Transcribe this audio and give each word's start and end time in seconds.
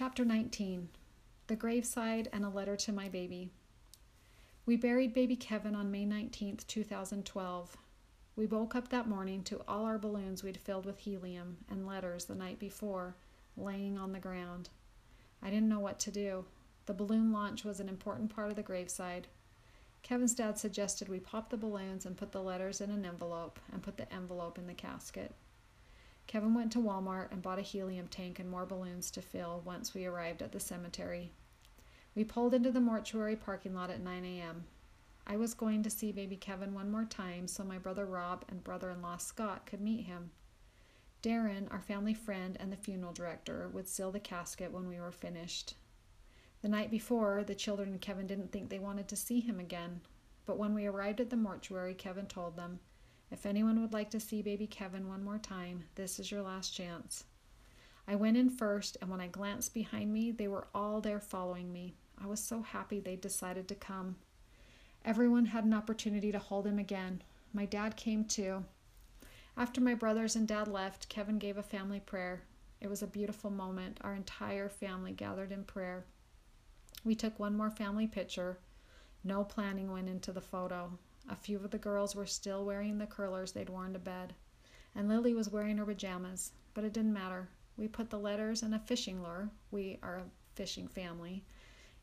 Chapter 0.00 0.24
19 0.24 0.88
The 1.46 1.56
Graveside 1.56 2.28
and 2.32 2.42
a 2.42 2.48
Letter 2.48 2.74
to 2.74 2.90
My 2.90 3.10
Baby. 3.10 3.50
We 4.64 4.76
buried 4.76 5.12
baby 5.12 5.36
Kevin 5.36 5.74
on 5.74 5.90
May 5.90 6.06
19, 6.06 6.60
2012. 6.66 7.76
We 8.34 8.46
woke 8.46 8.74
up 8.74 8.88
that 8.88 9.08
morning 9.08 9.42
to 9.42 9.60
all 9.68 9.84
our 9.84 9.98
balloons 9.98 10.42
we'd 10.42 10.56
filled 10.56 10.86
with 10.86 11.00
helium 11.00 11.58
and 11.68 11.86
letters 11.86 12.24
the 12.24 12.34
night 12.34 12.58
before 12.58 13.14
laying 13.58 13.98
on 13.98 14.12
the 14.12 14.18
ground. 14.18 14.70
I 15.42 15.50
didn't 15.50 15.68
know 15.68 15.80
what 15.80 15.98
to 15.98 16.10
do. 16.10 16.46
The 16.86 16.94
balloon 16.94 17.30
launch 17.30 17.62
was 17.62 17.78
an 17.78 17.90
important 17.90 18.34
part 18.34 18.48
of 18.48 18.56
the 18.56 18.62
graveside. 18.62 19.26
Kevin's 20.02 20.34
dad 20.34 20.58
suggested 20.58 21.10
we 21.10 21.20
pop 21.20 21.50
the 21.50 21.58
balloons 21.58 22.06
and 22.06 22.16
put 22.16 22.32
the 22.32 22.42
letters 22.42 22.80
in 22.80 22.88
an 22.90 23.04
envelope 23.04 23.60
and 23.70 23.82
put 23.82 23.98
the 23.98 24.10
envelope 24.10 24.56
in 24.56 24.66
the 24.66 24.72
casket. 24.72 25.34
Kevin 26.30 26.54
went 26.54 26.70
to 26.70 26.78
Walmart 26.78 27.32
and 27.32 27.42
bought 27.42 27.58
a 27.58 27.62
helium 27.62 28.06
tank 28.06 28.38
and 28.38 28.48
more 28.48 28.64
balloons 28.64 29.10
to 29.10 29.20
fill 29.20 29.62
once 29.64 29.94
we 29.94 30.06
arrived 30.06 30.42
at 30.42 30.52
the 30.52 30.60
cemetery. 30.60 31.32
We 32.14 32.22
pulled 32.22 32.54
into 32.54 32.70
the 32.70 32.80
mortuary 32.80 33.34
parking 33.34 33.74
lot 33.74 33.90
at 33.90 34.00
9 34.00 34.24
a.m. 34.24 34.62
I 35.26 35.36
was 35.36 35.54
going 35.54 35.82
to 35.82 35.90
see 35.90 36.12
baby 36.12 36.36
Kevin 36.36 36.72
one 36.72 36.88
more 36.88 37.04
time 37.04 37.48
so 37.48 37.64
my 37.64 37.78
brother 37.78 38.06
Rob 38.06 38.44
and 38.48 38.62
brother 38.62 38.92
in 38.92 39.02
law 39.02 39.16
Scott 39.16 39.66
could 39.66 39.80
meet 39.80 40.04
him. 40.04 40.30
Darren, 41.20 41.66
our 41.72 41.80
family 41.80 42.14
friend 42.14 42.56
and 42.60 42.70
the 42.70 42.76
funeral 42.76 43.12
director, 43.12 43.68
would 43.72 43.88
seal 43.88 44.12
the 44.12 44.20
casket 44.20 44.70
when 44.70 44.88
we 44.88 45.00
were 45.00 45.10
finished. 45.10 45.74
The 46.62 46.68
night 46.68 46.92
before, 46.92 47.42
the 47.42 47.56
children 47.56 47.88
and 47.88 48.00
Kevin 48.00 48.28
didn't 48.28 48.52
think 48.52 48.70
they 48.70 48.78
wanted 48.78 49.08
to 49.08 49.16
see 49.16 49.40
him 49.40 49.58
again, 49.58 50.00
but 50.46 50.58
when 50.58 50.74
we 50.74 50.86
arrived 50.86 51.20
at 51.20 51.30
the 51.30 51.36
mortuary, 51.36 51.92
Kevin 51.92 52.26
told 52.26 52.56
them, 52.56 52.78
If 53.30 53.46
anyone 53.46 53.80
would 53.80 53.92
like 53.92 54.10
to 54.10 54.20
see 54.20 54.42
baby 54.42 54.66
Kevin 54.66 55.08
one 55.08 55.22
more 55.22 55.38
time, 55.38 55.84
this 55.94 56.18
is 56.18 56.30
your 56.30 56.42
last 56.42 56.74
chance. 56.74 57.24
I 58.08 58.16
went 58.16 58.36
in 58.36 58.50
first, 58.50 58.96
and 59.00 59.08
when 59.08 59.20
I 59.20 59.28
glanced 59.28 59.72
behind 59.72 60.12
me, 60.12 60.32
they 60.32 60.48
were 60.48 60.66
all 60.74 61.00
there 61.00 61.20
following 61.20 61.72
me. 61.72 61.94
I 62.22 62.26
was 62.26 62.40
so 62.40 62.62
happy 62.62 62.98
they'd 62.98 63.20
decided 63.20 63.68
to 63.68 63.74
come. 63.74 64.16
Everyone 65.04 65.46
had 65.46 65.64
an 65.64 65.72
opportunity 65.72 66.32
to 66.32 66.38
hold 66.38 66.66
him 66.66 66.78
again. 66.78 67.22
My 67.52 67.64
dad 67.64 67.96
came 67.96 68.24
too. 68.24 68.64
After 69.56 69.80
my 69.80 69.94
brothers 69.94 70.36
and 70.36 70.48
dad 70.48 70.68
left, 70.68 71.08
Kevin 71.08 71.38
gave 71.38 71.56
a 71.56 71.62
family 71.62 72.00
prayer. 72.00 72.42
It 72.80 72.88
was 72.88 73.02
a 73.02 73.06
beautiful 73.06 73.50
moment. 73.50 73.98
Our 74.02 74.14
entire 74.14 74.68
family 74.68 75.12
gathered 75.12 75.52
in 75.52 75.64
prayer. 75.64 76.04
We 77.04 77.14
took 77.14 77.38
one 77.38 77.56
more 77.56 77.70
family 77.70 78.06
picture. 78.06 78.58
No 79.22 79.44
planning 79.44 79.92
went 79.92 80.08
into 80.08 80.32
the 80.32 80.40
photo. 80.40 80.98
A 81.28 81.36
few 81.36 81.58
of 81.58 81.70
the 81.70 81.78
girls 81.78 82.14
were 82.14 82.26
still 82.26 82.64
wearing 82.64 82.98
the 82.98 83.06
curlers 83.06 83.52
they'd 83.52 83.68
worn 83.68 83.92
to 83.92 83.98
bed, 83.98 84.34
and 84.94 85.08
Lily 85.08 85.34
was 85.34 85.50
wearing 85.50 85.76
her 85.76 85.84
pajamas, 85.84 86.52
but 86.74 86.84
it 86.84 86.92
didn't 86.92 87.12
matter. 87.12 87.48
We 87.76 87.88
put 87.88 88.10
the 88.10 88.18
letters 88.18 88.62
and 88.62 88.74
a 88.74 88.78
fishing 88.78 89.22
lure, 89.22 89.50
we 89.70 89.98
are 90.02 90.16
a 90.16 90.30
fishing 90.54 90.88
family, 90.88 91.44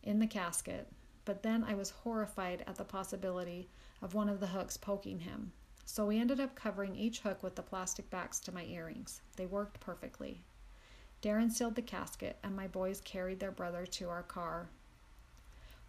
in 0.03 0.19
the 0.19 0.27
casket. 0.27 0.87
But 1.25 1.43
then 1.43 1.63
I 1.63 1.73
was 1.75 1.89
horrified 1.89 2.63
at 2.67 2.75
the 2.75 2.85
possibility 2.85 3.69
of 4.01 4.13
one 4.13 4.29
of 4.29 4.39
the 4.39 4.47
hooks 4.47 4.77
poking 4.77 5.19
him. 5.19 5.51
So 5.85 6.05
we 6.05 6.19
ended 6.19 6.39
up 6.39 6.55
covering 6.55 6.95
each 6.95 7.19
hook 7.19 7.43
with 7.43 7.55
the 7.55 7.63
plastic 7.63 8.09
backs 8.09 8.39
to 8.41 8.53
my 8.53 8.63
earrings. 8.65 9.21
They 9.35 9.45
worked 9.45 9.79
perfectly. 9.79 10.43
Darren 11.21 11.51
sealed 11.51 11.75
the 11.75 11.81
casket, 11.81 12.37
and 12.43 12.55
my 12.55 12.67
boys 12.67 13.01
carried 13.01 13.39
their 13.39 13.51
brother 13.51 13.85
to 13.85 14.09
our 14.09 14.23
car. 14.23 14.69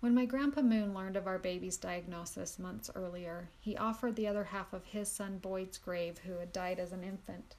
When 0.01 0.15
my 0.15 0.27
Grandpa 0.27 0.63
Moon 0.63 0.95
learned 0.95 1.17
of 1.17 1.27
our 1.27 1.41
baby's 1.41 1.77
diagnosis 1.77 2.57
months 2.57 2.89
earlier, 2.95 3.51
he 3.59 3.77
offered 3.77 4.15
the 4.15 4.29
other 4.29 4.45
half 4.45 4.73
of 4.73 4.85
his 4.85 5.11
son 5.11 5.39
Boyd's 5.39 5.77
grave, 5.77 6.19
who 6.19 6.35
had 6.35 6.53
died 6.53 6.79
as 6.79 6.93
an 6.93 7.03
infant. 7.03 7.57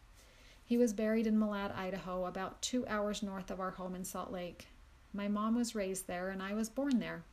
He 0.63 0.77
was 0.77 0.93
buried 0.93 1.27
in 1.27 1.37
Malad, 1.37 1.75
Idaho, 1.75 2.25
about 2.25 2.61
two 2.61 2.87
hours 2.87 3.21
north 3.21 3.51
of 3.51 3.59
our 3.59 3.71
home 3.71 3.93
in 3.93 4.05
Salt 4.05 4.31
Lake. 4.31 4.67
My 5.11 5.27
mom 5.27 5.55
was 5.55 5.75
raised 5.75 6.07
there, 6.07 6.29
and 6.29 6.41
I 6.41 6.53
was 6.53 6.69
born 6.69 6.99
there. 6.99 7.23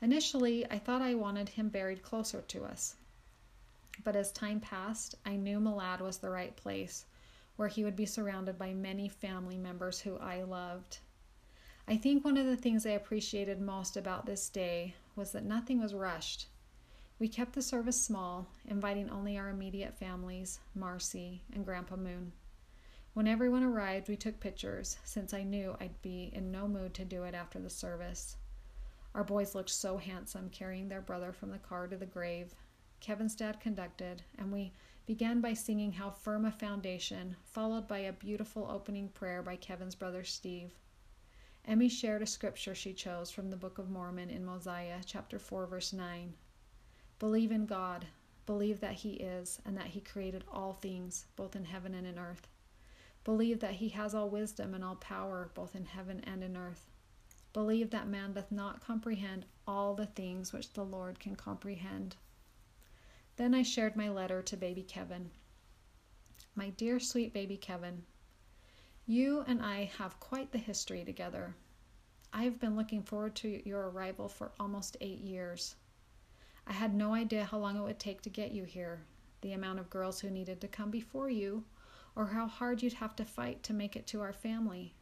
Initially, 0.00 0.64
I 0.70 0.78
thought 0.78 1.02
I 1.02 1.14
wanted 1.14 1.50
him 1.50 1.68
buried 1.68 2.02
closer 2.02 2.40
to 2.40 2.64
us. 2.64 2.96
But 4.02 4.16
as 4.16 4.32
time 4.32 4.60
passed, 4.60 5.16
I 5.26 5.36
knew 5.36 5.60
Malad 5.60 6.00
was 6.00 6.16
the 6.16 6.30
right 6.30 6.56
place, 6.56 7.04
where 7.56 7.68
he 7.68 7.84
would 7.84 7.96
be 7.96 8.06
surrounded 8.06 8.56
by 8.56 8.72
many 8.72 9.06
family 9.06 9.58
members 9.58 10.00
who 10.00 10.16
I 10.16 10.44
loved. 10.44 11.00
I 11.88 11.96
think 11.96 12.24
one 12.24 12.36
of 12.36 12.46
the 12.46 12.56
things 12.56 12.86
I 12.86 12.90
appreciated 12.90 13.60
most 13.60 13.96
about 13.96 14.26
this 14.26 14.48
day 14.48 14.94
was 15.16 15.32
that 15.32 15.44
nothing 15.44 15.80
was 15.80 15.94
rushed. 15.94 16.46
We 17.18 17.28
kept 17.28 17.52
the 17.52 17.62
service 17.62 18.00
small, 18.00 18.46
inviting 18.66 19.10
only 19.10 19.36
our 19.36 19.50
immediate 19.50 19.98
families, 19.98 20.60
Marcy 20.74 21.42
and 21.52 21.64
Grandpa 21.64 21.96
Moon. 21.96 22.32
When 23.12 23.26
everyone 23.26 23.64
arrived, 23.64 24.08
we 24.08 24.16
took 24.16 24.40
pictures, 24.40 24.96
since 25.04 25.34
I 25.34 25.42
knew 25.42 25.76
I'd 25.80 26.00
be 26.00 26.30
in 26.32 26.52
no 26.52 26.68
mood 26.68 26.94
to 26.94 27.04
do 27.04 27.24
it 27.24 27.34
after 27.34 27.58
the 27.58 27.68
service. 27.68 28.36
Our 29.14 29.24
boys 29.24 29.54
looked 29.54 29.70
so 29.70 29.96
handsome 29.96 30.48
carrying 30.50 30.88
their 30.88 31.00
brother 31.00 31.32
from 31.32 31.50
the 31.50 31.58
car 31.58 31.88
to 31.88 31.96
the 31.96 32.06
grave. 32.06 32.54
Kevin's 33.00 33.34
dad 33.34 33.60
conducted, 33.60 34.22
and 34.38 34.52
we 34.52 34.72
began 35.06 35.40
by 35.40 35.54
singing 35.54 35.92
How 35.92 36.10
Firm 36.10 36.44
a 36.44 36.52
Foundation, 36.52 37.34
followed 37.42 37.88
by 37.88 37.98
a 37.98 38.12
beautiful 38.12 38.70
opening 38.70 39.08
prayer 39.08 39.42
by 39.42 39.56
Kevin's 39.56 39.96
brother 39.96 40.22
Steve. 40.22 40.70
Emmy 41.64 41.88
shared 41.88 42.22
a 42.22 42.26
scripture 42.26 42.74
she 42.74 42.92
chose 42.92 43.30
from 43.30 43.50
the 43.50 43.56
Book 43.56 43.78
of 43.78 43.90
Mormon 43.90 44.30
in 44.30 44.44
Mosiah, 44.44 45.00
chapter 45.04 45.38
4, 45.38 45.66
verse 45.66 45.92
9. 45.92 46.34
Believe 47.18 47.52
in 47.52 47.66
God, 47.66 48.06
believe 48.46 48.80
that 48.80 48.94
He 48.94 49.14
is, 49.14 49.60
and 49.64 49.76
that 49.76 49.88
He 49.88 50.00
created 50.00 50.44
all 50.50 50.72
things, 50.72 51.26
both 51.36 51.54
in 51.54 51.66
heaven 51.66 51.94
and 51.94 52.06
in 52.06 52.18
earth. 52.18 52.48
Believe 53.22 53.60
that 53.60 53.74
he 53.74 53.90
has 53.90 54.14
all 54.14 54.30
wisdom 54.30 54.74
and 54.74 54.82
all 54.82 54.96
power, 54.96 55.50
both 55.54 55.76
in 55.76 55.84
heaven 55.84 56.20
and 56.24 56.42
in 56.42 56.56
earth. 56.56 56.86
Believe 57.52 57.90
that 57.90 58.08
man 58.08 58.32
doth 58.32 58.50
not 58.50 58.80
comprehend 58.80 59.44
all 59.66 59.94
the 59.94 60.06
things 60.06 60.52
which 60.52 60.72
the 60.72 60.84
Lord 60.84 61.20
can 61.20 61.36
comprehend. 61.36 62.16
Then 63.36 63.54
I 63.54 63.62
shared 63.62 63.96
my 63.96 64.08
letter 64.08 64.42
to 64.42 64.56
baby 64.56 64.82
Kevin. 64.82 65.30
My 66.54 66.70
dear 66.70 66.98
sweet 66.98 67.32
baby 67.32 67.56
Kevin, 67.56 68.04
you 69.10 69.42
and 69.48 69.60
I 69.60 69.90
have 69.98 70.20
quite 70.20 70.52
the 70.52 70.58
history 70.58 71.04
together. 71.04 71.56
I 72.32 72.44
have 72.44 72.60
been 72.60 72.76
looking 72.76 73.02
forward 73.02 73.34
to 73.36 73.68
your 73.68 73.90
arrival 73.90 74.28
for 74.28 74.52
almost 74.60 74.96
eight 75.00 75.18
years. 75.18 75.74
I 76.64 76.72
had 76.72 76.94
no 76.94 77.12
idea 77.12 77.44
how 77.44 77.58
long 77.58 77.76
it 77.76 77.82
would 77.82 77.98
take 77.98 78.22
to 78.22 78.30
get 78.30 78.52
you 78.52 78.62
here, 78.62 79.02
the 79.40 79.52
amount 79.52 79.80
of 79.80 79.90
girls 79.90 80.20
who 80.20 80.30
needed 80.30 80.60
to 80.60 80.68
come 80.68 80.92
before 80.92 81.28
you, 81.28 81.64
or 82.14 82.26
how 82.26 82.46
hard 82.46 82.84
you'd 82.84 82.92
have 82.92 83.16
to 83.16 83.24
fight 83.24 83.64
to 83.64 83.72
make 83.72 83.96
it 83.96 84.06
to 84.06 84.20
our 84.20 84.32
family. 84.32 84.94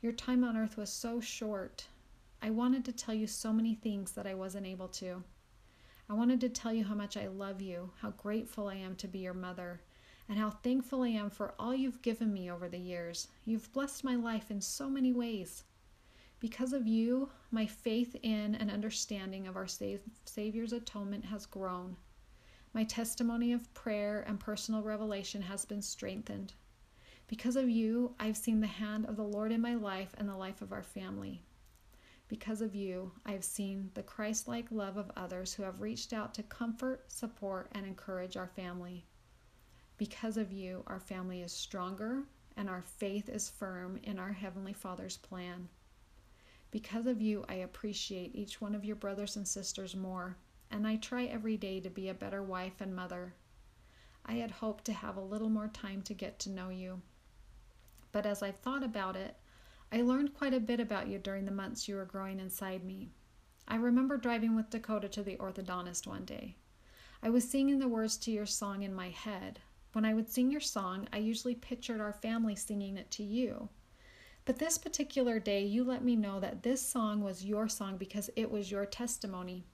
Your 0.00 0.12
time 0.12 0.44
on 0.44 0.56
earth 0.56 0.76
was 0.76 0.90
so 0.90 1.20
short. 1.20 1.88
I 2.40 2.50
wanted 2.50 2.84
to 2.84 2.92
tell 2.92 3.16
you 3.16 3.26
so 3.26 3.52
many 3.52 3.74
things 3.74 4.12
that 4.12 4.28
I 4.28 4.34
wasn't 4.34 4.66
able 4.66 4.88
to. 4.88 5.24
I 6.08 6.12
wanted 6.12 6.40
to 6.42 6.48
tell 6.48 6.72
you 6.72 6.84
how 6.84 6.94
much 6.94 7.16
I 7.16 7.26
love 7.26 7.60
you, 7.60 7.90
how 8.00 8.10
grateful 8.10 8.68
I 8.68 8.76
am 8.76 8.94
to 8.94 9.08
be 9.08 9.18
your 9.18 9.34
mother, 9.34 9.80
and 10.28 10.38
how 10.38 10.50
thankful 10.50 11.02
I 11.02 11.08
am 11.08 11.30
for 11.30 11.54
all 11.58 11.74
you've 11.74 12.02
given 12.02 12.32
me 12.32 12.50
over 12.50 12.68
the 12.68 12.78
years. 12.78 13.28
You've 13.44 13.72
blessed 13.72 14.04
my 14.04 14.14
life 14.14 14.50
in 14.50 14.60
so 14.60 14.88
many 14.88 15.12
ways. 15.12 15.64
Because 16.40 16.72
of 16.72 16.86
you, 16.86 17.30
my 17.50 17.66
faith 17.66 18.16
in 18.22 18.54
and 18.54 18.70
understanding 18.70 19.46
of 19.46 19.56
our 19.56 19.66
Savior's 19.66 20.72
atonement 20.72 21.24
has 21.26 21.46
grown. 21.46 21.96
My 22.72 22.84
testimony 22.84 23.52
of 23.52 23.72
prayer 23.72 24.24
and 24.26 24.40
personal 24.40 24.82
revelation 24.82 25.42
has 25.42 25.64
been 25.64 25.82
strengthened. 25.82 26.54
Because 27.26 27.56
of 27.56 27.70
you, 27.70 28.14
I've 28.18 28.36
seen 28.36 28.60
the 28.60 28.66
hand 28.66 29.06
of 29.06 29.16
the 29.16 29.22
Lord 29.22 29.52
in 29.52 29.60
my 29.60 29.74
life 29.74 30.14
and 30.18 30.28
the 30.28 30.36
life 30.36 30.60
of 30.60 30.72
our 30.72 30.82
family. 30.82 31.40
Because 32.28 32.60
of 32.60 32.74
you, 32.74 33.12
I've 33.24 33.44
seen 33.44 33.90
the 33.94 34.02
Christ 34.02 34.48
like 34.48 34.66
love 34.70 34.96
of 34.96 35.10
others 35.16 35.54
who 35.54 35.62
have 35.62 35.80
reached 35.80 36.12
out 36.12 36.34
to 36.34 36.42
comfort, 36.42 37.04
support, 37.12 37.68
and 37.72 37.86
encourage 37.86 38.36
our 38.36 38.48
family. 38.48 39.06
Because 39.96 40.36
of 40.36 40.52
you, 40.52 40.82
our 40.86 41.00
family 41.00 41.42
is 41.42 41.52
stronger 41.52 42.24
and 42.56 42.68
our 42.68 42.82
faith 42.82 43.28
is 43.28 43.48
firm 43.48 43.98
in 44.02 44.18
our 44.18 44.32
Heavenly 44.32 44.72
Father's 44.72 45.16
plan. 45.16 45.68
Because 46.70 47.06
of 47.06 47.20
you, 47.20 47.44
I 47.48 47.54
appreciate 47.54 48.34
each 48.34 48.60
one 48.60 48.74
of 48.74 48.84
your 48.84 48.96
brothers 48.96 49.36
and 49.36 49.46
sisters 49.46 49.94
more 49.94 50.36
and 50.74 50.88
I 50.88 50.96
try 50.96 51.24
every 51.26 51.56
day 51.56 51.78
to 51.80 51.88
be 51.88 52.08
a 52.08 52.14
better 52.14 52.42
wife 52.42 52.80
and 52.80 52.96
mother. 52.96 53.34
I 54.26 54.34
had 54.34 54.50
hoped 54.50 54.84
to 54.86 54.92
have 54.92 55.16
a 55.16 55.22
little 55.22 55.48
more 55.48 55.68
time 55.68 56.02
to 56.02 56.14
get 56.14 56.40
to 56.40 56.50
know 56.50 56.68
you. 56.68 57.00
But 58.10 58.26
as 58.26 58.42
I've 58.42 58.58
thought 58.58 58.82
about 58.82 59.14
it, 59.14 59.36
I 59.92 60.02
learned 60.02 60.34
quite 60.34 60.52
a 60.52 60.60
bit 60.60 60.80
about 60.80 61.06
you 61.06 61.18
during 61.18 61.44
the 61.44 61.52
months 61.52 61.86
you 61.86 61.94
were 61.94 62.04
growing 62.04 62.40
inside 62.40 62.82
me. 62.82 63.12
I 63.68 63.76
remember 63.76 64.16
driving 64.16 64.56
with 64.56 64.70
Dakota 64.70 65.08
to 65.10 65.22
the 65.22 65.36
orthodontist 65.36 66.08
one 66.08 66.24
day. 66.24 66.56
I 67.22 67.30
was 67.30 67.48
singing 67.48 67.78
the 67.78 67.88
words 67.88 68.16
to 68.18 68.32
your 68.32 68.46
song 68.46 68.82
in 68.82 68.92
my 68.92 69.10
head. 69.10 69.60
When 69.94 70.04
I 70.04 70.12
would 70.12 70.28
sing 70.28 70.50
your 70.50 70.60
song, 70.60 71.06
I 71.12 71.18
usually 71.18 71.54
pictured 71.54 72.00
our 72.00 72.12
family 72.12 72.56
singing 72.56 72.96
it 72.96 73.10
to 73.12 73.22
you. 73.22 73.68
But 74.44 74.58
this 74.58 74.76
particular 74.76 75.38
day, 75.38 75.64
you 75.64 75.84
let 75.84 76.04
me 76.04 76.16
know 76.16 76.40
that 76.40 76.64
this 76.64 76.82
song 76.82 77.22
was 77.22 77.44
your 77.44 77.68
song 77.68 77.96
because 77.96 78.28
it 78.34 78.50
was 78.50 78.72
your 78.72 78.86
testimony. 78.86 79.64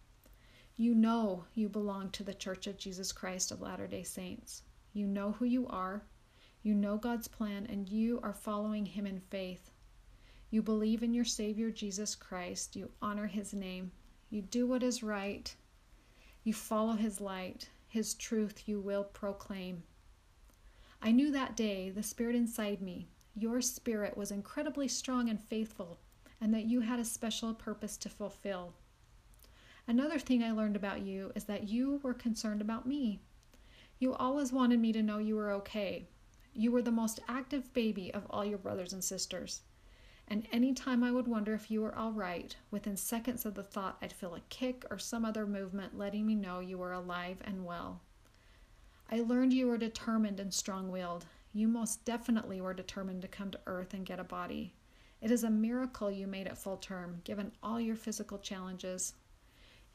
You 0.77 0.95
know 0.95 1.47
you 1.55 1.71
belong 1.71 2.11
to 2.11 2.23
the 2.23 2.35
Church 2.35 2.67
of 2.67 2.77
Jesus 2.77 3.13
Christ 3.13 3.51
of 3.51 3.63
Latter 3.63 3.87
day 3.87 4.03
Saints. 4.03 4.63
You 4.93 5.07
know 5.07 5.33
who 5.33 5.47
you 5.47 5.67
are, 5.69 6.05
you 6.63 6.75
know 6.75 6.99
God's 6.99 7.27
plan, 7.27 7.67
and 7.71 7.89
you 7.89 8.21
are 8.23 8.35
following 8.35 8.85
Him 8.85 9.07
in 9.07 9.21
faith. 9.21 9.71
You 10.51 10.61
believe 10.61 11.03
in 11.03 11.15
your 11.15 11.25
Savior 11.25 11.71
Jesus 11.71 12.15
Christ. 12.15 12.77
You 12.77 12.91
honor 13.01 13.27
his 13.27 13.55
name. 13.55 13.93
You 14.29 14.43
do 14.43 14.67
what 14.67 14.83
is 14.83 15.03
right. 15.03 15.55
You 16.45 16.53
follow 16.53 16.93
his 16.93 17.23
light. 17.23 17.71
His 17.89 18.13
truth 18.13 18.69
you 18.69 18.81
will 18.81 19.05
proclaim. 19.05 19.85
I 21.03 21.13
knew 21.13 21.31
that 21.33 21.57
day 21.57 21.91
the 21.91 22.03
spirit 22.03 22.37
inside 22.37 22.83
me, 22.83 23.09
your 23.35 23.63
spirit 23.63 24.17
was 24.17 24.31
incredibly 24.31 24.87
strong 24.87 25.31
and 25.31 25.41
faithful, 25.41 25.99
and 26.41 26.53
that 26.53 26.67
you 26.67 26.81
had 26.81 27.01
a 27.01 27.05
special 27.05 27.55
purpose 27.55 27.97
to 27.99 28.09
fulfill. 28.09 28.75
Another 29.87 30.19
thing 30.19 30.43
I 30.43 30.51
learned 30.51 30.77
about 30.77 31.01
you 31.01 31.33
is 31.35 31.45
that 31.45 31.69
you 31.69 32.01
were 32.03 32.13
concerned 32.13 32.61
about 32.61 32.87
me. 32.87 33.21
You 33.99 34.15
always 34.15 34.53
wanted 34.53 34.79
me 34.79 34.93
to 34.93 35.03
know 35.03 35.19
you 35.19 35.37
were 35.37 35.53
okay. 35.53 36.09
You 36.53 36.71
were 36.71 36.83
the 36.83 36.91
most 36.91 37.21
active 37.29 37.73
baby 37.73 38.13
of 38.13 38.27
all 38.29 38.45
your 38.45 38.59
brothers 38.59 38.93
and 38.93 39.03
sisters. 39.03 39.63
And 40.29 40.47
any 40.53 40.75
time 40.75 41.03
I 41.03 41.11
would 41.11 41.27
wonder 41.27 41.55
if 41.55 41.71
you 41.71 41.81
were 41.81 41.95
all 41.95 42.13
right, 42.13 42.55
within 42.71 42.97
seconds 42.97 43.47
of 43.47 43.55
the 43.55 43.63
thought, 43.63 43.99
I'd 44.03 44.13
feel 44.13 44.35
a 44.35 44.41
kick 44.49 44.85
or 44.91 44.99
some 44.99 45.25
other 45.25 45.47
movement 45.47 45.97
letting 45.97 46.27
me 46.27 46.35
know 46.35 46.61
you 46.61 46.79
were 46.79 46.93
alive 46.93 47.39
and 47.43 47.65
well. 47.65 48.03
I 49.13 49.23
learned 49.23 49.53
you 49.53 49.67
were 49.67 49.77
determined 49.77 50.39
and 50.39 50.55
strong 50.55 50.89
willed. 50.89 51.27
You 51.53 51.67
most 51.67 52.05
definitely 52.05 52.61
were 52.61 52.73
determined 52.73 53.23
to 53.23 53.29
come 53.29 53.51
to 53.51 53.61
earth 53.67 53.93
and 53.93 54.07
get 54.07 54.21
a 54.21 54.25
body. 54.25 54.73
It 55.21 55.33
is 55.33 55.43
a 55.43 55.51
miracle 55.51 56.13
you 56.13 56.29
made 56.29 56.47
it 56.47 56.57
full 56.57 56.77
term, 56.77 57.21
given 57.25 57.51
all 57.61 57.81
your 57.81 57.97
physical 57.97 58.39
challenges. 58.39 59.15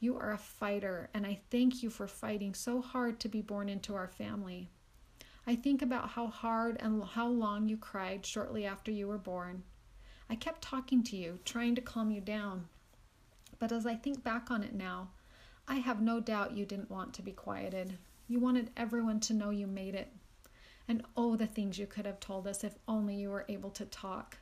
You 0.00 0.18
are 0.18 0.32
a 0.32 0.38
fighter, 0.38 1.08
and 1.14 1.26
I 1.26 1.40
thank 1.50 1.82
you 1.82 1.88
for 1.88 2.06
fighting 2.06 2.52
so 2.52 2.82
hard 2.82 3.18
to 3.20 3.28
be 3.28 3.40
born 3.40 3.70
into 3.70 3.94
our 3.94 4.06
family. 4.06 4.68
I 5.46 5.56
think 5.56 5.80
about 5.80 6.10
how 6.10 6.26
hard 6.26 6.76
and 6.78 7.02
how 7.02 7.28
long 7.28 7.70
you 7.70 7.78
cried 7.78 8.26
shortly 8.26 8.66
after 8.66 8.90
you 8.90 9.08
were 9.08 9.16
born. 9.16 9.62
I 10.28 10.34
kept 10.34 10.60
talking 10.60 11.02
to 11.04 11.16
you, 11.16 11.38
trying 11.46 11.74
to 11.76 11.80
calm 11.80 12.10
you 12.10 12.20
down. 12.20 12.68
But 13.58 13.72
as 13.72 13.86
I 13.86 13.94
think 13.94 14.22
back 14.22 14.50
on 14.50 14.62
it 14.62 14.74
now, 14.74 15.08
I 15.66 15.76
have 15.76 16.02
no 16.02 16.20
doubt 16.20 16.56
you 16.56 16.66
didn't 16.66 16.90
want 16.90 17.14
to 17.14 17.22
be 17.22 17.32
quieted. 17.32 17.96
You 18.28 18.40
wanted 18.40 18.70
everyone 18.76 19.20
to 19.20 19.34
know 19.34 19.50
you 19.50 19.66
made 19.66 19.94
it. 19.94 20.12
And 20.88 21.02
oh, 21.16 21.36
the 21.36 21.46
things 21.46 21.78
you 21.78 21.86
could 21.86 22.06
have 22.06 22.20
told 22.20 22.46
us 22.46 22.64
if 22.64 22.78
only 22.88 23.16
you 23.16 23.30
were 23.30 23.44
able 23.48 23.70
to 23.70 23.84
talk. 23.84 24.38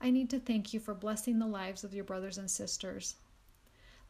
I 0.00 0.10
need 0.10 0.30
to 0.30 0.40
thank 0.40 0.74
you 0.74 0.80
for 0.80 0.94
blessing 0.94 1.38
the 1.38 1.46
lives 1.46 1.84
of 1.84 1.94
your 1.94 2.04
brothers 2.04 2.38
and 2.38 2.50
sisters. 2.50 3.16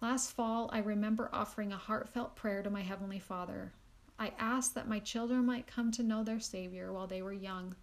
Last 0.01 0.33
fall, 0.33 0.71
I 0.73 0.79
remember 0.79 1.29
offering 1.33 1.73
a 1.73 1.77
heartfelt 1.77 2.35
prayer 2.35 2.63
to 2.63 2.71
my 2.71 2.83
Heavenly 2.83 3.19
Father. 3.19 3.73
I 4.19 4.33
asked 4.39 4.75
that 4.75 4.89
my 4.89 5.01
children 5.01 5.45
might 5.45 5.67
come 5.67 5.91
to 5.93 6.03
know 6.03 6.25
their 6.25 6.41
Savior 6.41 6.93
while 6.93 7.07
they 7.07 7.23
were 7.23 7.33
young, 7.33 7.75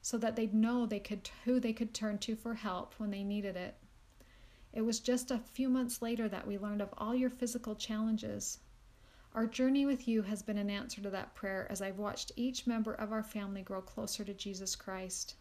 so 0.00 0.16
that 0.18 0.36
they'd 0.36 0.54
know 0.54 0.86
they 0.86 1.00
could 1.00 1.28
who 1.44 1.58
they 1.58 1.72
could 1.72 1.92
turn 1.92 2.18
to 2.18 2.36
for 2.36 2.54
help 2.54 2.94
when 2.98 3.10
they 3.10 3.24
needed 3.24 3.56
it. 3.56 3.74
It 4.72 4.82
was 4.82 5.00
just 5.00 5.30
a 5.30 5.38
few 5.38 5.68
months 5.68 6.02
later 6.02 6.28
that 6.28 6.46
we 6.46 6.58
learned 6.58 6.82
of 6.82 6.94
all 6.98 7.14
your 7.14 7.30
physical 7.30 7.74
challenges. 7.74 8.58
Our 9.36 9.46
journey 9.46 9.84
with 9.84 10.08
you 10.08 10.22
has 10.22 10.40
been 10.40 10.56
an 10.56 10.70
answer 10.70 11.02
to 11.02 11.10
that 11.10 11.34
prayer 11.34 11.66
as 11.68 11.82
I've 11.82 11.98
watched 11.98 12.32
each 12.36 12.66
member 12.66 12.94
of 12.94 13.12
our 13.12 13.22
family 13.22 13.60
grow 13.60 13.82
closer 13.82 14.24
to 14.24 14.32
Jesus 14.32 14.74
Christ. 14.74 15.34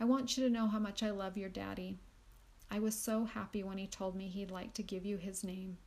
I 0.00 0.04
want 0.04 0.36
you 0.36 0.42
to 0.42 0.50
know 0.50 0.66
how 0.66 0.80
much 0.80 1.04
I 1.04 1.10
love 1.10 1.36
your 1.36 1.50
daddy. 1.50 1.98
I 2.68 2.80
was 2.80 2.96
so 2.96 3.26
happy 3.26 3.62
when 3.62 3.78
he 3.78 3.86
told 3.86 4.16
me 4.16 4.26
he'd 4.26 4.50
like 4.50 4.74
to 4.74 4.82
give 4.82 5.06
you 5.06 5.18
his 5.18 5.44
name. 5.44 5.78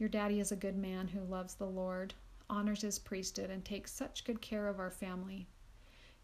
Your 0.00 0.08
daddy 0.08 0.40
is 0.40 0.50
a 0.50 0.56
good 0.56 0.76
man 0.76 1.06
who 1.06 1.20
loves 1.20 1.54
the 1.54 1.64
Lord, 1.64 2.12
honors 2.50 2.82
his 2.82 2.98
priesthood, 2.98 3.50
and 3.50 3.64
takes 3.64 3.92
such 3.92 4.24
good 4.24 4.40
care 4.40 4.66
of 4.66 4.80
our 4.80 4.90
family. 4.90 5.46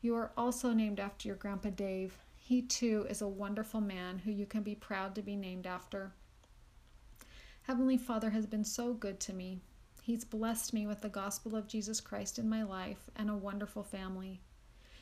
You 0.01 0.17
are 0.17 0.33
also 0.37 0.73
named 0.73 0.99
after 0.99 1.29
your 1.29 1.37
grandpa 1.37 1.71
Dave. 1.71 2.19
He 2.37 2.61
too 2.61 3.07
is 3.09 3.23
a 3.23 3.29
wonderful 3.29 3.81
man 3.81 4.19
who 4.19 4.33
you 4.33 4.47
can 4.47 4.65
be 4.65 4.75
proud 4.75 5.15
to 5.15 5.23
be 5.23 5.37
named 5.37 5.65
after. 5.65 6.13
Heavenly 7.63 7.97
Father 7.97 8.31
has 8.31 8.47
been 8.47 8.65
so 8.65 8.95
good 8.95 9.21
to 9.21 9.33
me. 9.33 9.61
He's 10.05 10.25
blessed 10.25 10.75
me 10.75 10.85
with 10.85 11.01
the 11.01 11.09
gospel 11.09 11.55
of 11.55 11.69
Jesus 11.69 12.01
Christ 12.01 12.37
in 12.37 12.49
my 12.49 12.65
life 12.65 13.09
and 13.15 13.31
a 13.31 13.37
wonderful 13.37 13.85
family. 13.85 14.41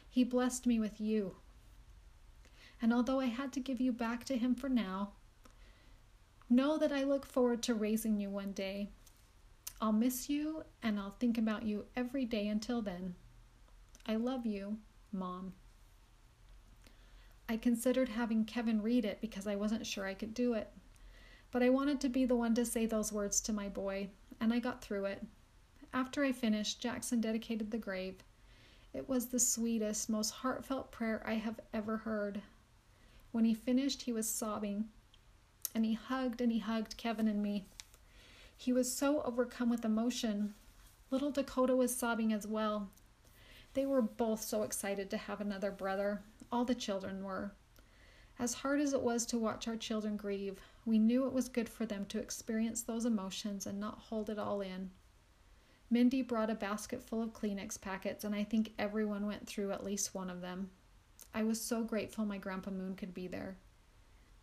He 0.07 0.25
blessed 0.25 0.67
me 0.67 0.79
with 0.79 1.01
you. 1.01 1.37
And 2.83 2.93
although 2.93 3.19
I 3.19 3.27
had 3.27 3.51
to 3.55 3.61
give 3.61 3.81
you 3.81 3.93
back 3.93 4.25
to 4.25 4.37
Him 4.37 4.55
for 4.55 4.69
now, 4.69 5.13
know 6.51 6.77
that 6.77 6.93
I 6.93 7.03
look 7.05 7.25
forward 7.25 7.63
to 7.63 7.75
raising 7.75 8.21
you 8.21 8.29
one 8.29 8.53
day. 8.53 8.91
I'll 9.81 9.91
miss 9.93 10.29
you 10.29 10.65
and 10.83 11.01
I'll 11.01 11.17
think 11.19 11.39
about 11.39 11.63
you 11.63 11.87
every 11.97 12.27
day 12.27 12.47
until 12.49 12.83
then. 12.83 13.15
I 14.05 14.17
love 14.17 14.45
you, 14.45 14.77
Mom. 15.13 15.55
I 17.49 17.57
considered 17.57 18.11
having 18.11 18.45
Kevin 18.45 18.83
read 18.83 19.07
it 19.07 19.23
because 19.23 19.47
I 19.47 19.57
wasn't 19.57 19.87
sure 19.87 20.05
I 20.05 20.13
could 20.13 20.35
do 20.35 20.53
it. 20.53 20.69
But 21.51 21.63
I 21.63 21.71
wanted 21.71 22.03
to 22.03 22.11
be 22.11 22.27
the 22.27 22.37
one 22.37 22.55
to 22.57 22.67
say 22.67 22.85
those 22.85 23.15
words 23.15 23.41
to 23.41 23.53
my 23.55 23.71
boy, 23.71 24.11
and 24.41 24.53
I 24.53 24.59
got 24.59 24.83
through 24.83 25.05
it. 25.05 25.23
After 25.93 26.25
I 26.25 26.33
finished, 26.33 26.81
Jackson 26.81 27.21
dedicated 27.21 27.71
the 27.71 27.79
grave. 27.79 28.23
It 28.93 29.09
was 29.09 29.27
the 29.27 29.39
sweetest, 29.39 30.09
most 30.09 30.31
heartfelt 30.31 30.91
prayer 30.91 31.23
I 31.27 31.35
have 31.35 31.61
ever 31.73 31.99
heard. 31.99 32.43
When 33.33 33.45
he 33.45 33.55
finished, 33.55 34.03
he 34.03 34.13
was 34.13 34.29
sobbing, 34.29 34.89
and 35.75 35.85
he 35.85 35.95
hugged 35.95 36.41
and 36.41 36.51
he 36.51 36.59
hugged 36.59 36.97
Kevin 36.97 37.29
and 37.29 37.43
me. 37.43 37.67
He 38.57 38.73
was 38.73 38.93
so 38.93 39.23
overcome 39.23 39.71
with 39.71 39.85
emotion. 39.85 40.55
Little 41.11 41.31
Dakota 41.31 41.77
was 41.77 41.95
sobbing 41.95 42.33
as 42.33 42.47
well. 42.47 42.91
They 43.75 43.87
were 43.87 44.03
both 44.03 44.43
so 44.43 44.63
excited 44.65 45.11
to 45.11 45.17
have 45.17 45.41
another 45.41 45.71
brother. 45.71 46.23
All 46.51 46.65
the 46.65 46.75
children 46.75 47.23
were. 47.25 47.53
As 48.39 48.55
hard 48.55 48.81
as 48.81 48.93
it 48.93 49.03
was 49.03 49.27
to 49.27 49.39
watch 49.39 49.69
our 49.69 49.77
children 49.77 50.17
grieve, 50.17 50.61
we 50.85 50.99
knew 50.99 51.27
it 51.27 51.33
was 51.33 51.49
good 51.49 51.69
for 51.69 51.87
them 51.87 52.05
to 52.07 52.19
experience 52.19 52.83
those 52.83 53.05
emotions 53.05 53.67
and 53.67 53.79
not 53.79 53.99
hold 54.09 54.31
it 54.31 54.39
all 54.39 54.61
in. 54.61 54.91
Mindy 55.91 56.23
brought 56.23 56.51
a 56.51 56.55
basket 56.55 57.03
full 57.03 57.23
of 57.23 57.33
Kleenex 57.33 57.81
packets, 57.81 58.25
and 58.25 58.35
I 58.35 58.45
think 58.45 58.73
everyone 58.79 59.27
went 59.27 59.47
through 59.47 59.73
at 59.73 59.85
least 59.85 60.15
one 60.15 60.31
of 60.31 60.41
them. 60.41 60.71
I 61.35 61.43
was 61.43 61.61
so 61.61 61.83
grateful 61.83 62.25
my 62.25 62.39
Grandpa 62.39 62.71
Moon 62.71 62.95
could 62.95 63.13
be 63.13 63.27
there. 63.27 63.57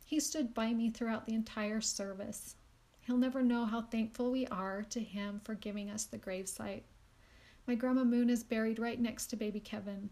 He 0.06 0.19
stood 0.19 0.54
by 0.54 0.74
me 0.74 0.89
throughout 0.89 1.25
the 1.25 1.34
entire 1.34 1.81
service. 1.81 2.56
He'll 3.01 3.18
never 3.18 3.42
know 3.42 3.66
how 3.66 3.81
thankful 3.81 4.31
we 4.31 4.45
are 4.48 4.83
to 4.83 5.00
him 5.00 5.42
for 5.44 5.56
giving 5.56 5.90
us 5.90 6.06
the 6.06 6.18
gravesite. 6.18 6.83
My 7.66 7.75
Grandma 7.75 8.04
Moon 8.04 8.30
is 8.30 8.44
buried 8.44 8.80
right 8.80 9.00
next 9.00 9.28
to 9.28 9.36
baby 9.36 9.60
Kevin, 9.60 10.10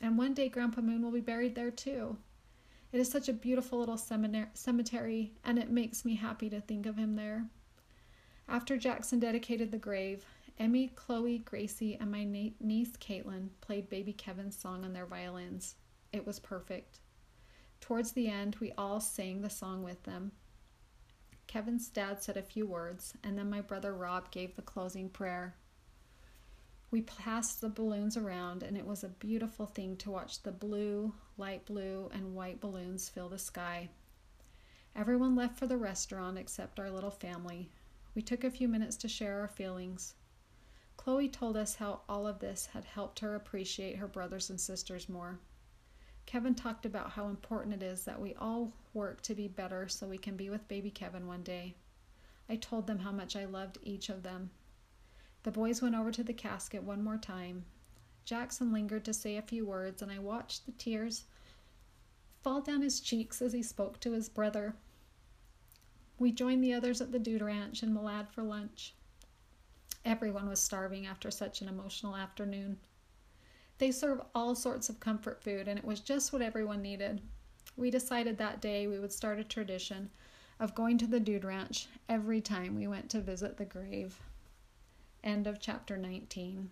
and 0.00 0.18
one 0.18 0.34
day 0.34 0.48
Grandpa 0.48 0.80
Moon 0.80 1.02
will 1.02 1.12
be 1.12 1.20
buried 1.20 1.54
there 1.54 1.70
too. 1.70 2.16
It 2.92 3.00
is 3.00 3.10
such 3.10 3.28
a 3.28 3.32
beautiful 3.32 3.78
little 3.78 3.96
cemetery, 3.96 5.32
and 5.44 5.58
it 5.58 5.70
makes 5.70 6.04
me 6.04 6.14
happy 6.14 6.50
to 6.50 6.60
think 6.60 6.84
of 6.84 6.96
him 6.96 7.16
there. 7.16 7.46
After 8.48 8.76
Jackson 8.76 9.18
dedicated 9.18 9.72
the 9.72 9.78
grave, 9.78 10.26
Emmy, 10.58 10.88
Chloe, 10.88 11.38
Gracie, 11.38 11.96
and 11.98 12.12
my 12.12 12.24
niece 12.24 12.92
Caitlin 12.98 13.48
played 13.62 13.88
baby 13.88 14.12
Kevin's 14.12 14.58
song 14.58 14.84
on 14.84 14.92
their 14.92 15.06
violins. 15.06 15.76
It 16.12 16.26
was 16.26 16.38
perfect. 16.38 17.00
Towards 17.80 18.12
the 18.12 18.28
end, 18.28 18.56
we 18.60 18.72
all 18.76 19.00
sang 19.00 19.40
the 19.40 19.48
song 19.48 19.82
with 19.82 20.02
them. 20.02 20.32
Kevin's 21.46 21.88
dad 21.88 22.22
said 22.22 22.36
a 22.36 22.42
few 22.42 22.66
words, 22.66 23.14
and 23.24 23.38
then 23.38 23.48
my 23.48 23.62
brother 23.62 23.94
Rob 23.94 24.30
gave 24.30 24.54
the 24.54 24.62
closing 24.62 25.08
prayer. 25.08 25.56
We 26.92 27.00
passed 27.00 27.62
the 27.62 27.70
balloons 27.70 28.18
around, 28.18 28.62
and 28.62 28.76
it 28.76 28.86
was 28.86 29.02
a 29.02 29.08
beautiful 29.08 29.64
thing 29.64 29.96
to 29.96 30.10
watch 30.10 30.42
the 30.42 30.52
blue, 30.52 31.14
light 31.38 31.64
blue, 31.64 32.10
and 32.12 32.34
white 32.34 32.60
balloons 32.60 33.08
fill 33.08 33.30
the 33.30 33.38
sky. 33.38 33.88
Everyone 34.94 35.34
left 35.34 35.58
for 35.58 35.66
the 35.66 35.78
restaurant 35.78 36.36
except 36.36 36.78
our 36.78 36.90
little 36.90 37.10
family. 37.10 37.70
We 38.14 38.20
took 38.20 38.44
a 38.44 38.50
few 38.50 38.68
minutes 38.68 38.96
to 38.96 39.08
share 39.08 39.40
our 39.40 39.48
feelings. 39.48 40.16
Chloe 40.98 41.30
told 41.30 41.56
us 41.56 41.76
how 41.76 42.02
all 42.10 42.26
of 42.26 42.40
this 42.40 42.66
had 42.74 42.84
helped 42.84 43.20
her 43.20 43.34
appreciate 43.34 43.96
her 43.96 44.06
brothers 44.06 44.50
and 44.50 44.60
sisters 44.60 45.08
more. 45.08 45.40
Kevin 46.26 46.54
talked 46.54 46.84
about 46.84 47.12
how 47.12 47.28
important 47.28 47.74
it 47.74 47.82
is 47.82 48.04
that 48.04 48.20
we 48.20 48.34
all 48.34 48.74
work 48.92 49.22
to 49.22 49.34
be 49.34 49.48
better 49.48 49.88
so 49.88 50.06
we 50.06 50.18
can 50.18 50.36
be 50.36 50.50
with 50.50 50.68
baby 50.68 50.90
Kevin 50.90 51.26
one 51.26 51.42
day. 51.42 51.74
I 52.50 52.56
told 52.56 52.86
them 52.86 52.98
how 52.98 53.12
much 53.12 53.34
I 53.34 53.46
loved 53.46 53.78
each 53.82 54.10
of 54.10 54.22
them 54.22 54.50
the 55.42 55.50
boys 55.50 55.82
went 55.82 55.94
over 55.94 56.10
to 56.12 56.22
the 56.22 56.32
casket 56.32 56.82
one 56.82 57.02
more 57.02 57.16
time. 57.16 57.64
Jackson 58.24 58.72
lingered 58.72 59.04
to 59.04 59.12
say 59.12 59.36
a 59.36 59.42
few 59.42 59.66
words, 59.66 60.02
and 60.02 60.10
I 60.10 60.18
watched 60.18 60.66
the 60.66 60.72
tears 60.72 61.24
fall 62.42 62.60
down 62.60 62.82
his 62.82 63.00
cheeks 63.00 63.42
as 63.42 63.52
he 63.52 63.62
spoke 63.62 64.00
to 64.00 64.12
his 64.12 64.28
brother. 64.28 64.74
We 66.18 66.32
joined 66.32 66.62
the 66.62 66.74
others 66.74 67.00
at 67.00 67.12
the 67.12 67.18
Dude 67.18 67.42
Ranch 67.42 67.82
in 67.82 67.92
Malad 67.92 68.28
for 68.28 68.42
lunch. 68.42 68.94
Everyone 70.04 70.48
was 70.48 70.60
starving 70.60 71.06
after 71.06 71.30
such 71.30 71.60
an 71.60 71.68
emotional 71.68 72.16
afternoon. 72.16 72.78
They 73.78 73.90
serve 73.90 74.20
all 74.34 74.54
sorts 74.54 74.88
of 74.88 75.00
comfort 75.00 75.42
food, 75.42 75.66
and 75.66 75.78
it 75.78 75.84
was 75.84 76.00
just 76.00 76.32
what 76.32 76.42
everyone 76.42 76.82
needed. 76.82 77.20
We 77.76 77.90
decided 77.90 78.38
that 78.38 78.60
day 78.60 78.86
we 78.86 78.98
would 78.98 79.12
start 79.12 79.40
a 79.40 79.44
tradition 79.44 80.10
of 80.60 80.74
going 80.74 80.98
to 80.98 81.06
the 81.06 81.20
Dude 81.20 81.44
Ranch 81.44 81.88
every 82.08 82.40
time 82.40 82.76
we 82.76 82.86
went 82.86 83.10
to 83.10 83.20
visit 83.20 83.56
the 83.56 83.64
grave. 83.64 84.20
End 85.24 85.46
of 85.46 85.60
chapter 85.60 85.96
19. 85.96 86.68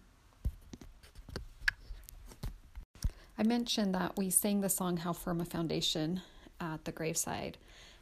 I 3.39 3.43
mentioned 3.45 3.95
that 3.95 4.17
we 4.17 4.29
sang 4.31 4.61
the 4.61 4.69
song 4.69 4.97
How 4.97 5.13
Firm 5.13 5.41
a 5.41 5.45
Foundation, 5.45 6.21
at 6.61 6.85
the 6.85 6.91
graveside. 6.91 7.57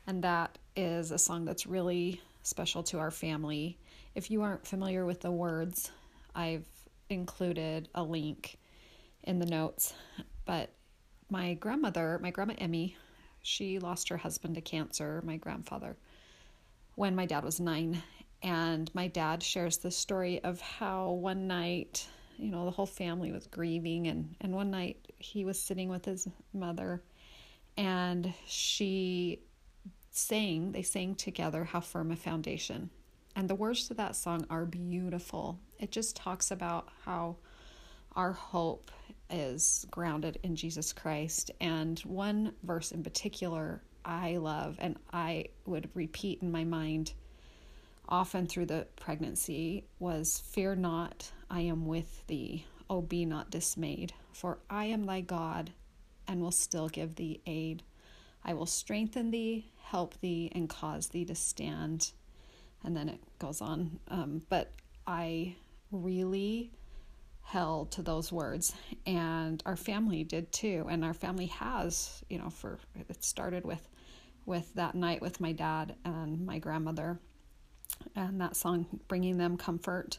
And 0.07 0.25
that 0.25 0.57
is 0.75 1.11
a 1.11 1.19
song 1.19 1.45
that's 1.45 1.67
really 1.67 2.23
special 2.45 2.83
to 2.85 2.99
our 2.99 3.11
family. 3.11 3.77
If 4.15 4.31
you 4.31 4.41
aren't 4.43 4.67
familiar 4.67 5.05
with 5.05 5.21
the 5.21 5.31
words, 5.31 5.91
I've 6.35 6.67
included 7.11 7.89
a 7.95 8.03
link 8.03 8.57
in 9.25 9.39
the 9.39 9.47
notes. 9.47 9.93
But 10.47 10.71
my 11.29 11.55
grandmother, 11.55 12.19
my 12.23 12.31
grandma 12.31 12.55
Emmy, 12.57 12.97
she 13.43 13.79
lost 13.79 14.09
her 14.09 14.17
husband 14.17 14.55
to 14.55 14.63
cancer, 14.63 15.23
my 15.27 15.37
grandfather, 15.37 15.97
when 16.95 17.15
my 17.15 17.27
dad 17.27 17.45
was 17.45 17.61
nine. 17.61 18.03
And 18.43 18.93
my 18.95 19.09
dad 19.09 19.43
shares 19.43 19.79
the 19.79 19.91
story 19.91 20.43
of 20.45 20.61
how 20.61 21.11
one 21.11 21.47
night, 21.47 22.07
you 22.37 22.51
know, 22.51 22.65
the 22.65 22.71
whole 22.71 22.87
family 22.87 23.33
was 23.33 23.47
grieving, 23.47 24.07
and, 24.07 24.37
and 24.41 24.53
one 24.53 24.71
night 24.71 25.13
he 25.19 25.45
was 25.45 25.61
sitting 25.61 25.89
with 25.89 26.05
his 26.05 26.29
mother, 26.53 27.03
and 27.77 28.33
she 28.47 29.41
sang, 30.11 30.73
they 30.73 30.83
sang 30.83 31.15
together, 31.15 31.65
How 31.65 31.81
Firm 31.81 32.11
a 32.11 32.17
Foundation. 32.17 32.91
And 33.35 33.49
the 33.49 33.55
words 33.55 33.87
to 33.89 33.95
that 33.95 34.17
song 34.17 34.47
are 34.51 34.65
beautiful. 34.65 35.61
It 35.79 35.93
just 35.93 36.17
talks 36.17 36.51
about 36.51 36.89
how 37.05 37.37
our 38.17 38.33
hope 38.33 38.91
is 39.31 39.87
grounded 39.91 40.39
in 40.43 40.57
Jesus 40.57 40.93
Christ. 40.93 41.51
And 41.61 41.99
one 42.01 42.53
verse 42.65 42.91
in 42.93 43.03
particular 43.03 43.83
I 44.05 44.39
love 44.39 44.77
and 44.81 44.97
I 45.13 45.47
would 45.67 45.91
repeat 45.95 46.43
in 46.43 46.51
my 46.51 46.65
mind 46.65 47.13
often 48.09 48.47
through 48.47 48.67
the 48.67 48.87
pregnancy 48.97 49.85
was 49.99 50.43
Fear 50.51 50.77
not, 50.77 51.31
I 51.51 51.61
am 51.61 51.87
with 51.87 52.27
thee. 52.27 52.67
Oh, 52.91 53.03
be 53.03 53.25
not 53.25 53.51
dismayed, 53.51 54.15
for 54.33 54.59
I 54.71 54.87
am 54.87 55.05
thy 55.05 55.21
God 55.21 55.73
and 56.27 56.41
will 56.41 56.51
still 56.51 56.89
give 56.89 57.17
thee 57.17 57.41
aid. 57.47 57.83
I 58.45 58.55
will 58.55 58.67
strengthen 58.67 59.31
thee, 59.31 59.71
help 59.83 60.19
thee, 60.21 60.51
and 60.55 60.69
cause 60.69 61.09
thee 61.09 61.25
to 61.27 61.35
stand. 61.35 62.13
And 62.83 62.97
then 62.97 63.09
it 63.09 63.21
goes 63.39 63.61
on. 63.61 63.99
Um, 64.09 64.43
but 64.49 64.73
I 65.07 65.57
really 65.91 66.71
held 67.43 67.91
to 67.91 68.03
those 68.03 68.31
words 68.31 68.75
and 69.07 69.63
our 69.65 69.77
family 69.77 70.23
did 70.23 70.53
too 70.53 70.87
and 70.91 71.03
our 71.03 71.15
family 71.15 71.47
has 71.47 72.23
you 72.29 72.37
know 72.37 72.51
for 72.51 72.79
it 72.95 73.25
started 73.25 73.65
with 73.65 73.89
with 74.45 74.75
that 74.75 74.95
night 74.95 75.23
with 75.23 75.41
my 75.41 75.51
dad 75.51 75.97
and 76.05 76.45
my 76.45 76.59
grandmother 76.59 77.19
and 78.17 78.41
that 78.41 78.57
song 78.57 78.87
bringing 79.09 79.39
them 79.39 79.57
comfort 79.57 80.19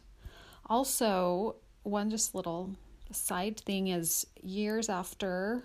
also 0.68 1.56
one 1.84 2.10
just 2.10 2.36
little 2.36 2.72
side 3.12 3.60
thing 3.60 3.88
is 3.88 4.26
years 4.42 4.90
after 4.90 5.64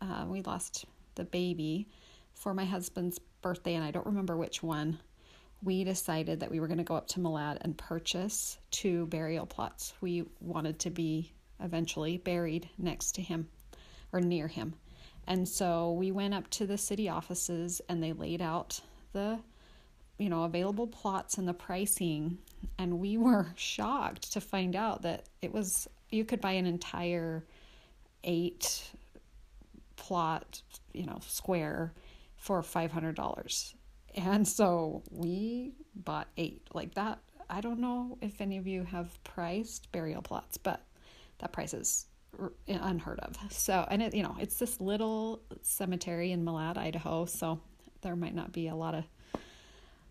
uh, 0.00 0.24
we 0.26 0.42
lost 0.42 0.84
the 1.14 1.24
baby 1.24 1.86
for 2.34 2.54
my 2.54 2.64
husband's 2.64 3.18
birthday 3.42 3.74
and 3.74 3.84
i 3.84 3.90
don't 3.90 4.06
remember 4.06 4.36
which 4.36 4.62
one 4.62 4.98
we 5.62 5.84
decided 5.84 6.40
that 6.40 6.50
we 6.50 6.60
were 6.60 6.68
going 6.68 6.78
to 6.78 6.84
go 6.84 6.94
up 6.94 7.08
to 7.08 7.20
Malad 7.20 7.58
and 7.62 7.76
purchase 7.76 8.58
two 8.70 9.06
burial 9.06 9.46
plots. 9.46 9.94
We 10.00 10.24
wanted 10.40 10.78
to 10.80 10.90
be 10.90 11.32
eventually 11.60 12.18
buried 12.18 12.68
next 12.78 13.12
to 13.16 13.22
him 13.22 13.48
or 14.12 14.20
near 14.20 14.48
him. 14.48 14.74
And 15.26 15.48
so 15.48 15.92
we 15.92 16.12
went 16.12 16.34
up 16.34 16.48
to 16.50 16.66
the 16.66 16.78
city 16.78 17.08
offices 17.08 17.80
and 17.88 18.02
they 18.02 18.12
laid 18.12 18.42
out 18.42 18.80
the 19.12 19.40
you 20.18 20.28
know 20.28 20.44
available 20.44 20.86
plots 20.86 21.38
and 21.38 21.46
the 21.46 21.54
pricing 21.54 22.38
and 22.78 22.98
we 22.98 23.16
were 23.16 23.46
shocked 23.56 24.32
to 24.32 24.40
find 24.40 24.74
out 24.74 25.02
that 25.02 25.24
it 25.42 25.52
was 25.52 25.88
you 26.10 26.24
could 26.24 26.40
buy 26.40 26.52
an 26.52 26.66
entire 26.66 27.44
8 28.22 28.90
plot, 29.96 30.62
you 30.92 31.04
know, 31.04 31.18
square 31.20 31.92
for 32.36 32.62
$500 32.62 33.74
and 34.14 34.46
so 34.46 35.02
we 35.10 35.72
bought 35.94 36.28
eight 36.36 36.62
like 36.72 36.94
that. 36.94 37.18
I 37.50 37.60
don't 37.60 37.80
know 37.80 38.18
if 38.20 38.40
any 38.40 38.56
of 38.56 38.66
you 38.66 38.84
have 38.84 39.22
priced 39.24 39.92
burial 39.92 40.22
plots, 40.22 40.56
but 40.56 40.82
that 41.38 41.52
price 41.52 41.74
is 41.74 42.06
unheard 42.66 43.20
of. 43.20 43.36
So, 43.50 43.86
and 43.90 44.02
it, 44.02 44.14
you 44.14 44.22
know, 44.22 44.36
it's 44.40 44.58
this 44.58 44.80
little 44.80 45.42
cemetery 45.62 46.32
in 46.32 46.44
Malad, 46.44 46.76
Idaho, 46.76 47.26
so 47.26 47.60
there 48.00 48.16
might 48.16 48.34
not 48.34 48.52
be 48.52 48.68
a 48.68 48.74
lot 48.74 48.94
of 48.94 49.04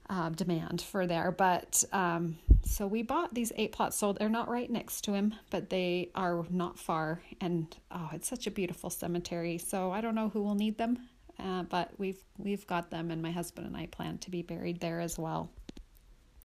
uh, 0.10 0.30
demand 0.30 0.82
for 0.82 1.08
there. 1.08 1.32
But 1.32 1.84
um, 1.92 2.38
so 2.64 2.88
we 2.88 3.02
bought 3.02 3.34
these 3.34 3.52
eight 3.56 3.72
plots. 3.72 3.98
So 3.98 4.14
they're 4.14 4.30
not 4.30 4.50
right 4.50 4.70
next 4.70 5.02
to 5.06 5.14
him, 5.14 5.36
but 5.50 5.70
they 5.70 6.10
are 6.16 6.46
not 6.50 6.80
far. 6.80 7.22
And 7.42 7.76
oh, 7.92 8.10
it's 8.14 8.28
such 8.28 8.48
a 8.48 8.52
beautiful 8.52 8.90
cemetery. 8.90 9.58
So 9.58 9.92
I 9.92 10.02
don't 10.02 10.16
know 10.16 10.30
who 10.30 10.42
will 10.42 10.56
need 10.56 10.78
them 10.78 11.00
uh, 11.40 11.64
but 11.64 11.92
we've 11.98 12.24
we've 12.38 12.66
got 12.68 12.90
them, 12.90 13.12
and 13.12 13.22
my 13.22 13.32
husband 13.32 13.68
and 13.68 13.76
I 13.76 13.88
plan 13.88 14.18
to 14.20 14.32
be 14.32 14.42
buried 14.42 14.80
there 14.80 15.00
as 15.00 15.18
well. 15.18 15.50